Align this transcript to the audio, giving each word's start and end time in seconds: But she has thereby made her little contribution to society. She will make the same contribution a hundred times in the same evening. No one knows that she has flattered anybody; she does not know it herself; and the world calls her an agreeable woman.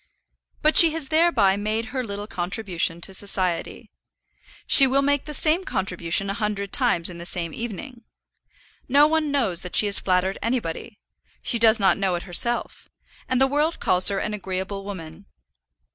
But 0.63 0.75
she 0.77 0.93
has 0.93 1.09
thereby 1.09 1.55
made 1.57 1.89
her 1.93 2.03
little 2.03 2.25
contribution 2.25 3.01
to 3.01 3.13
society. 3.13 3.91
She 4.65 4.87
will 4.87 5.03
make 5.03 5.25
the 5.25 5.33
same 5.35 5.63
contribution 5.63 6.27
a 6.27 6.33
hundred 6.33 6.73
times 6.73 7.07
in 7.07 7.19
the 7.19 7.25
same 7.27 7.53
evening. 7.53 8.03
No 8.89 9.05
one 9.05 9.29
knows 9.31 9.61
that 9.61 9.75
she 9.75 9.85
has 9.85 9.99
flattered 9.99 10.39
anybody; 10.41 10.97
she 11.43 11.59
does 11.59 11.79
not 11.79 11.99
know 11.99 12.15
it 12.15 12.23
herself; 12.23 12.89
and 13.29 13.39
the 13.39 13.45
world 13.45 13.79
calls 13.79 14.07
her 14.07 14.17
an 14.17 14.33
agreeable 14.33 14.83
woman. 14.83 15.27